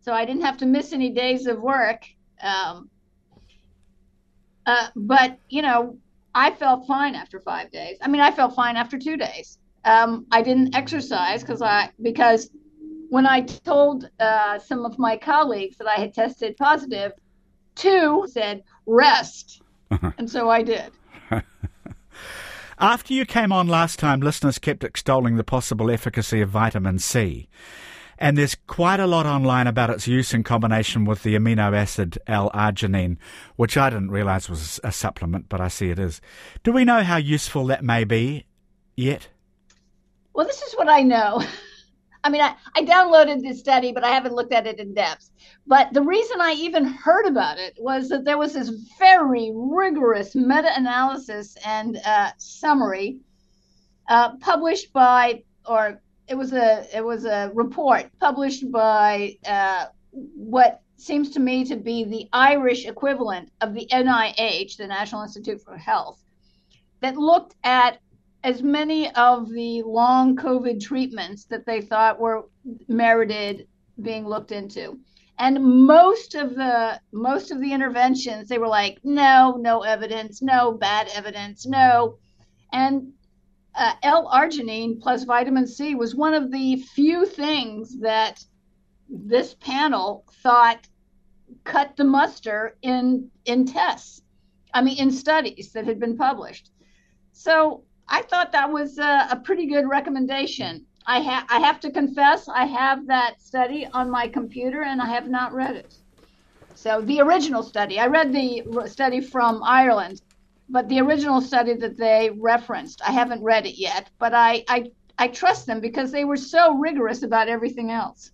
So 0.00 0.12
I 0.12 0.24
didn't 0.24 0.42
have 0.42 0.56
to 0.58 0.66
miss 0.66 0.92
any 0.92 1.10
days 1.10 1.46
of 1.46 1.60
work. 1.60 2.04
Um, 2.42 2.90
uh, 4.66 4.88
but, 4.96 5.38
you 5.48 5.62
know, 5.62 5.98
I 6.34 6.52
felt 6.52 6.86
fine 6.86 7.14
after 7.14 7.40
five 7.40 7.70
days. 7.70 7.98
I 8.00 8.08
mean, 8.08 8.20
I 8.20 8.30
felt 8.30 8.54
fine 8.54 8.76
after 8.76 8.98
two 8.98 9.16
days. 9.16 9.58
Um, 9.84 10.26
I 10.30 10.42
didn't 10.42 10.74
exercise 10.74 11.42
because 11.42 11.62
I 11.62 11.90
because 12.02 12.50
when 13.08 13.26
I 13.26 13.40
told 13.40 14.08
uh, 14.20 14.58
some 14.58 14.84
of 14.84 14.98
my 14.98 15.16
colleagues 15.16 15.76
that 15.78 15.88
I 15.88 15.94
had 15.94 16.14
tested 16.14 16.56
positive, 16.58 17.12
Two 17.74 18.26
said, 18.30 18.62
rest. 18.86 19.62
and 19.90 20.30
so 20.30 20.50
I 20.50 20.62
did. 20.62 20.92
After 22.78 23.12
you 23.12 23.26
came 23.26 23.52
on 23.52 23.68
last 23.68 23.98
time, 23.98 24.20
listeners 24.20 24.58
kept 24.58 24.84
extolling 24.84 25.36
the 25.36 25.44
possible 25.44 25.90
efficacy 25.90 26.40
of 26.40 26.48
vitamin 26.48 26.98
C. 26.98 27.48
And 28.20 28.36
there's 28.36 28.54
quite 28.66 29.00
a 29.00 29.06
lot 29.06 29.24
online 29.24 29.66
about 29.66 29.88
its 29.88 30.06
use 30.06 30.34
in 30.34 30.42
combination 30.42 31.06
with 31.06 31.22
the 31.22 31.34
amino 31.34 31.74
acid 31.74 32.18
L-arginine, 32.26 33.16
which 33.56 33.78
I 33.78 33.88
didn't 33.88 34.10
realize 34.10 34.50
was 34.50 34.78
a 34.84 34.92
supplement, 34.92 35.48
but 35.48 35.58
I 35.58 35.68
see 35.68 35.88
it 35.88 35.98
is. 35.98 36.20
Do 36.62 36.70
we 36.70 36.84
know 36.84 37.02
how 37.02 37.16
useful 37.16 37.64
that 37.66 37.82
may 37.82 38.04
be 38.04 38.44
yet? 38.94 39.28
Well, 40.34 40.46
this 40.46 40.60
is 40.60 40.74
what 40.74 40.88
I 40.88 41.00
know. 41.00 41.42
I 42.24 42.28
mean, 42.28 42.42
I, 42.42 42.54
I 42.76 42.82
downloaded 42.82 43.40
this 43.40 43.58
study, 43.58 43.92
but 43.92 44.04
I 44.04 44.10
haven't 44.10 44.34
looked 44.34 44.52
at 44.52 44.66
it 44.66 44.78
in 44.78 44.92
depth. 44.92 45.30
But 45.66 45.94
the 45.94 46.02
reason 46.02 46.42
I 46.42 46.52
even 46.52 46.84
heard 46.84 47.26
about 47.26 47.58
it 47.58 47.74
was 47.78 48.10
that 48.10 48.26
there 48.26 48.36
was 48.36 48.52
this 48.52 48.68
very 48.98 49.50
rigorous 49.54 50.34
meta 50.34 50.70
analysis 50.76 51.56
and 51.64 51.96
uh, 52.04 52.32
summary 52.36 53.20
uh, 54.08 54.36
published 54.40 54.92
by, 54.92 55.42
or 55.64 56.02
it 56.30 56.38
was 56.38 56.52
a 56.52 56.86
it 56.96 57.04
was 57.04 57.24
a 57.24 57.50
report 57.54 58.06
published 58.20 58.70
by 58.70 59.36
uh, 59.44 59.86
what 60.12 60.80
seems 60.96 61.30
to 61.30 61.40
me 61.40 61.64
to 61.64 61.76
be 61.76 62.04
the 62.04 62.28
Irish 62.32 62.86
equivalent 62.86 63.50
of 63.60 63.74
the 63.74 63.86
NIH, 63.90 64.76
the 64.76 64.86
National 64.86 65.22
Institute 65.22 65.60
for 65.60 65.76
Health, 65.76 66.22
that 67.00 67.16
looked 67.16 67.56
at 67.64 67.98
as 68.44 68.62
many 68.62 69.10
of 69.16 69.50
the 69.50 69.82
long 69.82 70.36
COVID 70.36 70.80
treatments 70.80 71.46
that 71.46 71.66
they 71.66 71.80
thought 71.80 72.20
were 72.20 72.44
merited 72.86 73.66
being 74.00 74.26
looked 74.26 74.52
into. 74.52 74.98
And 75.38 75.86
most 75.86 76.36
of 76.36 76.54
the 76.54 77.00
most 77.12 77.50
of 77.50 77.60
the 77.60 77.72
interventions, 77.72 78.48
they 78.48 78.58
were 78.58 78.68
like, 78.68 78.98
no, 79.02 79.56
no 79.60 79.82
evidence, 79.82 80.42
no 80.42 80.72
bad 80.72 81.08
evidence, 81.12 81.66
no. 81.66 82.18
And 82.72 83.14
uh, 83.74 83.94
L-arginine 84.02 85.00
plus 85.00 85.24
vitamin 85.24 85.66
C 85.66 85.94
was 85.94 86.14
one 86.14 86.34
of 86.34 86.50
the 86.50 86.76
few 86.76 87.26
things 87.26 87.98
that 88.00 88.44
this 89.08 89.54
panel 89.54 90.24
thought 90.42 90.86
cut 91.64 91.96
the 91.96 92.04
muster 92.04 92.76
in 92.82 93.30
in 93.44 93.66
tests. 93.66 94.22
I 94.72 94.82
mean, 94.82 94.98
in 94.98 95.10
studies 95.10 95.72
that 95.72 95.84
had 95.84 95.98
been 95.98 96.16
published. 96.16 96.70
So 97.32 97.82
I 98.08 98.22
thought 98.22 98.52
that 98.52 98.70
was 98.70 98.98
a, 98.98 99.28
a 99.30 99.40
pretty 99.44 99.66
good 99.66 99.88
recommendation. 99.88 100.86
I, 101.06 101.44
I 101.48 101.58
have 101.60 101.80
to 101.80 101.90
confess, 101.90 102.48
I 102.48 102.66
have 102.66 103.06
that 103.06 103.40
study 103.40 103.86
on 103.92 104.10
my 104.10 104.28
computer 104.28 104.82
and 104.82 105.00
I 105.00 105.06
have 105.06 105.28
not 105.28 105.52
read 105.52 105.76
it. 105.76 105.94
So 106.74 107.00
the 107.00 107.20
original 107.20 107.62
study, 107.62 107.98
I 107.98 108.06
read 108.06 108.32
the 108.32 108.62
study 108.86 109.20
from 109.20 109.62
Ireland, 109.62 110.22
but 110.70 110.88
the 110.88 111.00
original 111.00 111.40
study 111.40 111.74
that 111.74 111.98
they 111.98 112.30
referenced, 112.38 113.02
I 113.06 113.12
haven't 113.12 113.42
read 113.42 113.66
it 113.66 113.78
yet, 113.78 114.10
but 114.18 114.32
I, 114.32 114.64
I, 114.68 114.90
I 115.18 115.28
trust 115.28 115.66
them 115.66 115.80
because 115.80 116.12
they 116.12 116.24
were 116.24 116.36
so 116.36 116.74
rigorous 116.74 117.22
about 117.22 117.48
everything 117.48 117.90
else. 117.90 118.30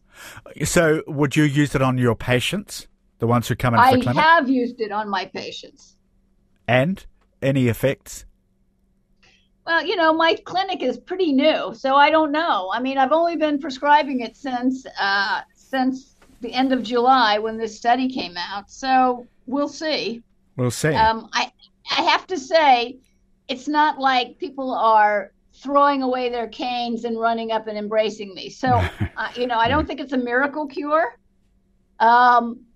So 0.64 1.02
would 1.06 1.34
you 1.34 1.44
use 1.44 1.74
it 1.74 1.82
on 1.82 1.98
your 1.98 2.14
patients, 2.14 2.86
the 3.18 3.26
ones 3.26 3.48
who 3.48 3.56
come 3.56 3.74
in 3.74 3.80
I 3.80 3.90
clinic? 3.90 4.08
I 4.08 4.20
have 4.20 4.48
used 4.48 4.80
it 4.80 4.92
on 4.92 5.08
my 5.08 5.24
patients. 5.26 5.96
And 6.68 7.04
any 7.42 7.68
effects? 7.68 8.24
Well, 9.66 9.84
you 9.84 9.96
know, 9.96 10.12
my 10.12 10.36
clinic 10.44 10.82
is 10.82 10.96
pretty 10.96 11.32
new, 11.32 11.74
so 11.74 11.96
I 11.96 12.10
don't 12.10 12.30
know. 12.30 12.70
I 12.72 12.80
mean, 12.80 12.98
I've 12.98 13.12
only 13.12 13.36
been 13.36 13.58
prescribing 13.58 14.20
it 14.20 14.36
since 14.36 14.86
uh, 15.00 15.40
since 15.54 16.14
the 16.40 16.52
end 16.52 16.72
of 16.72 16.82
July 16.82 17.38
when 17.38 17.56
this 17.56 17.76
study 17.76 18.08
came 18.08 18.36
out. 18.36 18.70
So 18.70 19.26
we'll 19.46 19.68
see. 19.68 20.22
We'll 20.56 20.70
see. 20.70 20.94
Um, 20.94 21.28
I 21.32 21.50
I 21.90 22.02
have 22.02 22.26
to 22.28 22.38
say, 22.38 22.98
it's 23.48 23.68
not 23.68 23.98
like 23.98 24.38
people 24.38 24.74
are 24.74 25.32
throwing 25.54 26.02
away 26.02 26.28
their 26.28 26.48
canes 26.48 27.04
and 27.04 27.18
running 27.18 27.52
up 27.52 27.66
and 27.66 27.78
embracing 27.78 28.34
me. 28.34 28.50
So, 28.50 28.68
uh, 29.16 29.28
you 29.34 29.46
know, 29.46 29.58
I 29.58 29.68
don't 29.68 29.86
think 29.86 30.00
it's 30.00 30.12
a 30.12 30.18
miracle 30.18 30.66
cure. 30.66 31.18
Um, 31.98 32.66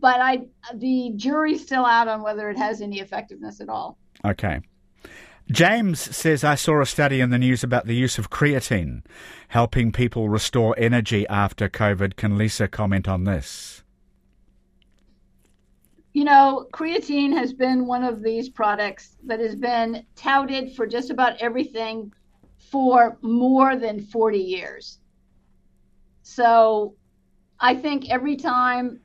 but 0.00 0.20
I 0.20 0.46
the 0.74 1.12
jury's 1.16 1.62
still 1.62 1.86
out 1.86 2.08
on 2.08 2.22
whether 2.22 2.50
it 2.50 2.58
has 2.58 2.80
any 2.80 3.00
effectiveness 3.00 3.60
at 3.60 3.68
all. 3.68 3.96
Okay. 4.24 4.60
James 5.50 6.00
says, 6.00 6.42
I 6.42 6.54
saw 6.54 6.80
a 6.80 6.86
study 6.86 7.20
in 7.20 7.28
the 7.30 7.38
news 7.38 7.62
about 7.62 7.86
the 7.86 7.94
use 7.94 8.18
of 8.18 8.30
creatine 8.30 9.02
helping 9.48 9.92
people 9.92 10.28
restore 10.28 10.74
energy 10.78 11.26
after 11.28 11.68
COVID. 11.68 12.16
Can 12.16 12.38
Lisa 12.38 12.66
comment 12.66 13.06
on 13.06 13.24
this? 13.24 13.83
You 16.14 16.22
know, 16.22 16.68
creatine 16.72 17.32
has 17.36 17.52
been 17.52 17.86
one 17.86 18.04
of 18.04 18.22
these 18.22 18.48
products 18.48 19.16
that 19.26 19.40
has 19.40 19.56
been 19.56 20.06
touted 20.14 20.76
for 20.76 20.86
just 20.86 21.10
about 21.10 21.42
everything 21.42 22.12
for 22.70 23.18
more 23.20 23.74
than 23.74 24.00
40 24.00 24.38
years. 24.38 25.00
So 26.22 26.94
I 27.58 27.74
think 27.74 28.10
every 28.10 28.36
time 28.36 29.00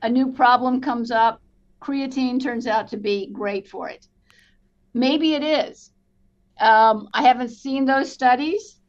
a 0.00 0.08
new 0.08 0.32
problem 0.32 0.80
comes 0.80 1.10
up, 1.10 1.42
creatine 1.82 2.42
turns 2.42 2.66
out 2.66 2.88
to 2.88 2.96
be 2.96 3.28
great 3.30 3.68
for 3.68 3.90
it. 3.90 4.08
Maybe 4.94 5.34
it 5.34 5.44
is. 5.44 5.92
Um, 6.58 7.10
I 7.12 7.20
haven't 7.22 7.50
seen 7.50 7.84
those 7.84 8.10
studies, 8.10 8.80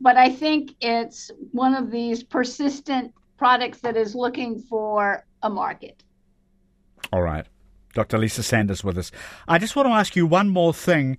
but 0.00 0.16
I 0.16 0.30
think 0.30 0.76
it's 0.80 1.32
one 1.50 1.74
of 1.74 1.90
these 1.90 2.22
persistent 2.22 3.12
products 3.36 3.80
that 3.80 3.96
is 3.96 4.14
looking 4.14 4.60
for 4.60 5.26
a 5.42 5.50
market. 5.50 6.04
All 7.12 7.22
right. 7.22 7.46
Dr. 7.94 8.18
Lisa 8.18 8.42
Sanders 8.42 8.84
with 8.84 8.96
us. 8.98 9.10
I 9.48 9.58
just 9.58 9.74
want 9.74 9.86
to 9.88 9.92
ask 9.92 10.14
you 10.14 10.26
one 10.26 10.48
more 10.48 10.72
thing 10.72 11.18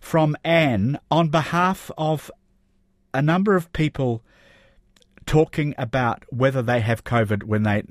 from 0.00 0.36
Anne 0.44 0.98
on 1.10 1.28
behalf 1.28 1.90
of 1.96 2.30
a 3.14 3.22
number 3.22 3.54
of 3.54 3.72
people 3.72 4.22
talking 5.28 5.74
about 5.76 6.24
whether 6.30 6.62
they 6.62 6.80
have 6.80 7.04
COVID 7.04 7.44
when 7.44 7.62
they 7.62 7.82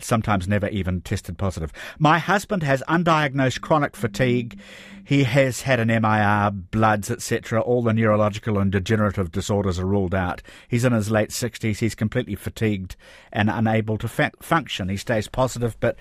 sometimes 0.00 0.46
never 0.46 0.68
even 0.68 1.00
tested 1.00 1.36
positive. 1.36 1.72
My 1.98 2.18
husband 2.18 2.62
has 2.62 2.84
undiagnosed 2.88 3.60
chronic 3.60 3.96
fatigue. 3.96 4.58
He 5.06 5.24
has 5.24 5.62
had 5.62 5.80
an 5.80 5.88
MIR, 5.88 6.52
bloods, 6.52 7.10
etc. 7.10 7.60
All 7.60 7.82
the 7.82 7.92
neurological 7.92 8.58
and 8.58 8.72
degenerative 8.72 9.32
disorders 9.32 9.78
are 9.78 9.84
ruled 9.84 10.14
out. 10.14 10.40
He's 10.68 10.84
in 10.84 10.92
his 10.92 11.10
late 11.10 11.28
60s. 11.30 11.78
He's 11.80 11.96
completely 11.96 12.36
fatigued 12.36 12.96
and 13.32 13.50
unable 13.50 13.98
to 13.98 14.08
fa- 14.08 14.30
function. 14.40 14.88
He 14.88 14.96
stays 14.96 15.28
positive 15.28 15.76
but 15.80 15.96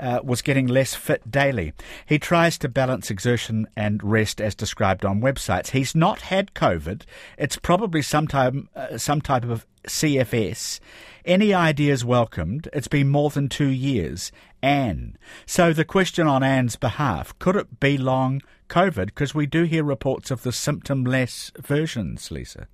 uh, 0.00 0.20
was 0.22 0.40
getting 0.40 0.68
less 0.68 0.94
fit 0.94 1.30
daily. 1.30 1.72
He 2.06 2.18
tries 2.18 2.56
to 2.58 2.68
balance 2.68 3.10
exertion 3.10 3.66
and 3.76 4.02
rest 4.02 4.40
as 4.40 4.54
described 4.54 5.04
on 5.04 5.20
websites. 5.20 5.70
He's 5.70 5.96
not 5.96 6.22
had 6.22 6.54
COVID. 6.54 7.02
It's 7.36 7.56
probably 7.56 8.02
some 8.02 8.28
uh, 8.32 8.96
some 8.96 9.20
type 9.20 9.44
of 9.44 9.66
CFS. 9.86 10.80
Any 11.24 11.52
ideas 11.52 12.04
welcomed? 12.04 12.68
It's 12.72 12.88
been 12.88 13.08
more 13.08 13.30
than 13.30 13.48
two 13.48 13.68
years. 13.68 14.32
Anne. 14.62 15.16
So 15.46 15.72
the 15.72 15.84
question 15.84 16.26
on 16.26 16.42
Anne's 16.42 16.76
behalf, 16.76 17.38
could 17.38 17.56
it 17.56 17.80
be 17.80 17.96
long 17.96 18.42
COVID? 18.68 19.06
Because 19.06 19.34
we 19.34 19.46
do 19.46 19.64
hear 19.64 19.84
reports 19.84 20.30
of 20.30 20.42
the 20.42 20.52
symptom-less 20.52 21.52
versions, 21.58 22.30
Lisa. 22.30 22.66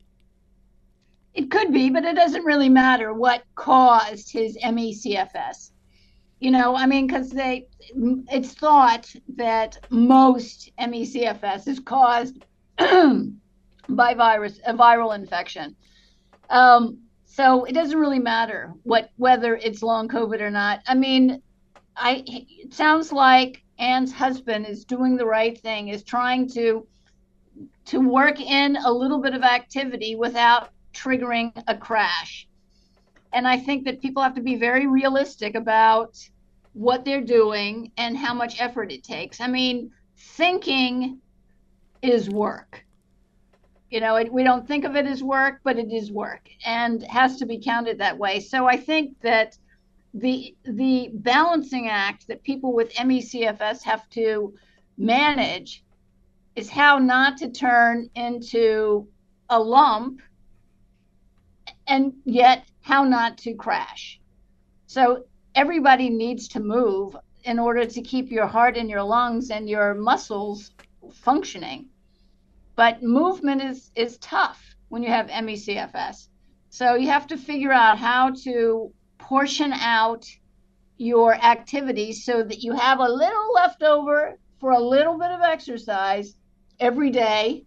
It 1.34 1.50
could 1.50 1.72
be, 1.72 1.90
but 1.90 2.04
it 2.04 2.14
doesn't 2.14 2.44
really 2.44 2.68
matter 2.68 3.12
what 3.12 3.42
caused 3.56 4.32
his 4.32 4.56
ME/CFS. 4.62 5.72
You 6.38 6.50
know, 6.50 6.76
I 6.76 6.86
mean, 6.86 7.06
because 7.06 7.30
they, 7.30 7.66
it's 8.30 8.54
thought 8.54 9.12
that 9.36 9.78
most 9.90 10.70
ME/CFS 10.78 11.66
is 11.66 11.80
caused 11.80 12.44
by 13.88 14.14
virus, 14.14 14.60
a 14.64 14.74
viral 14.74 15.14
infection. 15.14 15.74
Um, 16.50 16.98
so 17.24 17.64
it 17.64 17.72
doesn't 17.72 17.98
really 17.98 18.20
matter 18.20 18.72
what 18.84 19.10
whether 19.16 19.56
it's 19.56 19.82
long 19.82 20.08
COVID 20.08 20.40
or 20.40 20.50
not. 20.50 20.80
I 20.86 20.94
mean, 20.94 21.42
I 21.96 22.22
it 22.26 22.72
sounds 22.72 23.12
like 23.12 23.62
Anne's 23.78 24.12
husband 24.12 24.66
is 24.66 24.84
doing 24.84 25.16
the 25.16 25.26
right 25.26 25.60
thing, 25.60 25.88
is 25.88 26.04
trying 26.04 26.48
to 26.50 26.86
to 27.86 27.98
work 27.98 28.40
in 28.40 28.76
a 28.76 28.92
little 28.92 29.18
bit 29.20 29.34
of 29.34 29.42
activity 29.42 30.16
without 30.16 30.70
triggering 30.92 31.52
a 31.66 31.76
crash. 31.76 32.46
And 33.32 33.48
I 33.48 33.58
think 33.58 33.84
that 33.84 34.00
people 34.00 34.22
have 34.22 34.36
to 34.36 34.40
be 34.40 34.54
very 34.54 34.86
realistic 34.86 35.56
about 35.56 36.16
what 36.72 37.04
they're 37.04 37.20
doing 37.20 37.90
and 37.96 38.16
how 38.16 38.32
much 38.32 38.60
effort 38.60 38.92
it 38.92 39.02
takes. 39.02 39.40
I 39.40 39.48
mean, 39.48 39.90
thinking 40.16 41.20
is 42.00 42.30
work 42.30 42.83
you 43.94 44.00
know 44.00 44.16
it, 44.16 44.32
we 44.32 44.42
don't 44.42 44.66
think 44.66 44.84
of 44.84 44.96
it 44.96 45.06
as 45.06 45.22
work 45.22 45.60
but 45.62 45.78
it 45.78 45.92
is 45.92 46.10
work 46.10 46.48
and 46.66 47.04
has 47.04 47.36
to 47.36 47.46
be 47.46 47.60
counted 47.60 47.98
that 47.98 48.18
way. 48.18 48.40
So 48.40 48.66
i 48.66 48.76
think 48.76 49.20
that 49.20 49.56
the 50.12 50.56
the 50.64 51.10
balancing 51.12 51.88
act 51.88 52.26
that 52.26 52.42
people 52.42 52.72
with 52.72 52.92
MECFS 52.94 53.82
have 53.82 54.08
to 54.10 54.52
manage 54.98 55.84
is 56.56 56.68
how 56.68 56.98
not 56.98 57.36
to 57.38 57.50
turn 57.50 58.10
into 58.16 59.06
a 59.48 59.60
lump 59.60 60.20
and 61.86 62.14
yet 62.24 62.64
how 62.80 63.04
not 63.04 63.38
to 63.38 63.54
crash. 63.54 64.20
So 64.86 65.24
everybody 65.54 66.10
needs 66.10 66.48
to 66.48 66.60
move 66.60 67.16
in 67.44 67.58
order 67.58 67.84
to 67.84 68.02
keep 68.02 68.30
your 68.30 68.46
heart 68.46 68.76
and 68.76 68.90
your 68.90 69.02
lungs 69.02 69.50
and 69.50 69.68
your 69.68 69.94
muscles 69.94 70.72
functioning 71.12 71.88
but 72.76 73.02
movement 73.02 73.62
is 73.62 73.90
is 73.94 74.18
tough 74.18 74.74
when 74.88 75.02
you 75.02 75.08
have 75.08 75.28
ME/CFS. 75.28 76.28
So 76.70 76.94
you 76.94 77.08
have 77.08 77.26
to 77.28 77.36
figure 77.36 77.72
out 77.72 77.98
how 77.98 78.30
to 78.44 78.92
portion 79.18 79.72
out 79.72 80.26
your 80.96 81.34
activities 81.34 82.24
so 82.24 82.42
that 82.42 82.62
you 82.62 82.72
have 82.72 83.00
a 83.00 83.08
little 83.08 83.52
left 83.54 83.82
over 83.82 84.38
for 84.60 84.72
a 84.72 84.80
little 84.80 85.18
bit 85.18 85.30
of 85.30 85.40
exercise 85.40 86.36
every 86.80 87.10
day 87.10 87.64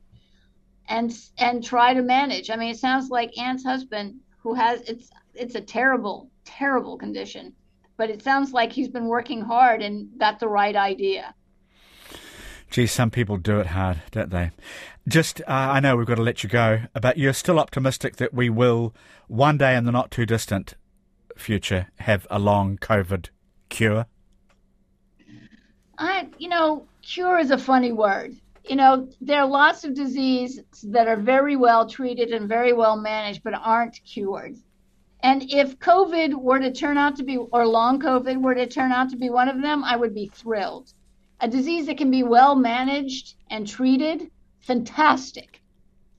and 0.89 1.13
and 1.37 1.63
try 1.63 1.93
to 1.93 2.01
manage. 2.01 2.49
I 2.49 2.55
mean, 2.55 2.71
it 2.71 2.79
sounds 2.79 3.09
like 3.09 3.37
Anne's 3.37 3.63
husband 3.63 4.19
who 4.39 4.53
has 4.53 4.81
it's 4.81 5.09
it's 5.33 5.55
a 5.55 5.61
terrible 5.61 6.29
terrible 6.45 6.97
condition, 6.97 7.53
but 7.97 8.09
it 8.09 8.21
sounds 8.21 8.53
like 8.53 8.71
he's 8.71 8.87
been 8.87 9.07
working 9.07 9.41
hard 9.41 9.81
and 9.81 10.09
got 10.17 10.39
the 10.39 10.47
right 10.47 10.75
idea. 10.75 11.33
Gee, 12.69 12.87
some 12.87 13.09
people 13.09 13.37
do 13.37 13.59
it 13.59 13.67
hard, 13.67 14.01
don't 14.11 14.29
they? 14.29 14.51
Just, 15.07 15.39
uh, 15.41 15.43
I 15.47 15.79
know 15.79 15.95
we've 15.95 16.05
got 16.05 16.15
to 16.15 16.21
let 16.21 16.43
you 16.43 16.49
go, 16.49 16.81
but 16.99 17.17
you're 17.17 17.33
still 17.33 17.59
optimistic 17.59 18.17
that 18.17 18.33
we 18.33 18.49
will 18.49 18.93
one 19.27 19.57
day 19.57 19.75
in 19.75 19.85
the 19.85 19.91
not 19.91 20.11
too 20.11 20.25
distant 20.25 20.75
future 21.37 21.87
have 21.99 22.27
a 22.29 22.39
long 22.39 22.77
COVID 22.77 23.29
cure? 23.69 24.05
I, 25.97 26.27
you 26.37 26.49
know, 26.49 26.85
cure 27.01 27.39
is 27.39 27.51
a 27.51 27.57
funny 27.57 27.91
word. 27.91 28.35
You 28.65 28.75
know, 28.75 29.07
there 29.21 29.39
are 29.39 29.47
lots 29.47 29.85
of 29.85 29.93
diseases 29.93 30.61
that 30.83 31.07
are 31.07 31.15
very 31.15 31.55
well 31.55 31.87
treated 31.87 32.31
and 32.31 32.49
very 32.49 32.73
well 32.73 32.97
managed, 32.97 33.43
but 33.43 33.53
aren't 33.53 34.03
cured. 34.03 34.57
And 35.21 35.43
if 35.51 35.79
COVID 35.79 36.33
were 36.35 36.59
to 36.59 36.71
turn 36.71 36.97
out 36.97 37.15
to 37.15 37.23
be, 37.23 37.37
or 37.37 37.65
long 37.65 37.99
COVID 38.01 38.41
were 38.41 38.55
to 38.55 38.67
turn 38.67 38.91
out 38.91 39.09
to 39.11 39.15
be 39.15 39.29
one 39.29 39.47
of 39.47 39.61
them, 39.61 39.83
I 39.83 39.95
would 39.95 40.13
be 40.13 40.27
thrilled 40.27 40.91
a 41.39 41.47
disease 41.47 41.85
that 41.85 41.97
can 41.97 42.09
be 42.09 42.23
well 42.23 42.55
managed 42.55 43.35
and 43.49 43.67
treated, 43.67 44.31
fantastic. 44.67 45.61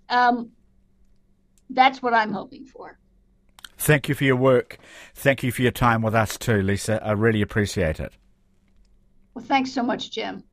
Um, 0.08 0.50
that's 1.70 2.02
what 2.02 2.14
I'm 2.14 2.32
hoping 2.32 2.64
for. 2.64 2.98
Thank 3.76 4.08
you 4.08 4.14
for 4.14 4.24
your 4.24 4.36
work. 4.36 4.78
Thank 5.14 5.42
you 5.42 5.52
for 5.52 5.62
your 5.62 5.70
time 5.70 6.02
with 6.02 6.14
us 6.14 6.36
too, 6.38 6.62
Lisa. 6.62 7.00
I 7.04 7.12
really 7.12 7.42
appreciate 7.42 8.00
it. 8.00 8.12
Well, 9.34 9.44
thanks 9.44 9.70
so 9.70 9.82
much, 9.82 10.10
Jim. 10.10 10.42